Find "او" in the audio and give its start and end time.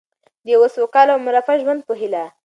1.13-1.19